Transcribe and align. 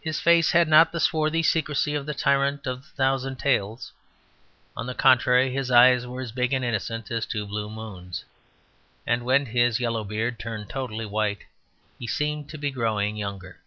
His 0.00 0.20
face 0.20 0.52
had 0.52 0.68
not 0.68 0.92
the 0.92 1.00
swarthy 1.00 1.42
secrecy 1.42 1.96
of 1.96 2.06
the 2.06 2.14
tyrant 2.14 2.68
of 2.68 2.82
the 2.82 2.88
thousand 2.90 3.40
tales; 3.40 3.90
on 4.76 4.86
the 4.86 4.94
contrary, 4.94 5.50
his 5.52 5.72
eyes 5.72 6.06
were 6.06 6.20
as 6.20 6.30
big 6.30 6.52
and 6.52 6.64
innocent 6.64 7.10
as 7.10 7.26
two 7.26 7.44
blue 7.44 7.68
moons; 7.68 8.24
and 9.08 9.24
when 9.24 9.46
his 9.46 9.80
yellow 9.80 10.04
beard 10.04 10.38
turned 10.38 10.70
totally 10.70 11.04
white 11.04 11.46
he 11.98 12.06
seemed 12.06 12.48
to 12.50 12.58
be 12.58 12.70
growing 12.70 13.16
younger. 13.16 13.58